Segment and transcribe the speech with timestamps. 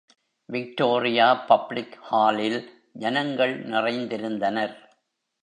[0.49, 2.59] Victoria public ஹாலில்
[2.93, 4.75] ஜனங்கள் நிறைந்திருந்தனர்.